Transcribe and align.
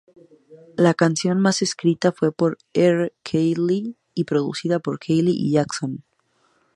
La 0.77 0.95
canción 0.95 1.43
fue 1.43 1.51
escrita 1.61 2.11
por 2.11 2.57
R. 2.73 3.13
Kelly 3.21 3.97
y 4.15 4.23
producida 4.23 4.79
por 4.79 4.97
Kelly 4.97 5.31
y 5.31 5.51
Jackson. 5.51 6.03